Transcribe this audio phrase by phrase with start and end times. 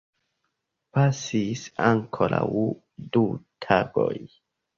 [0.97, 2.49] Pasis ankoraŭ
[3.19, 3.25] du
[3.69, 4.11] tagoj.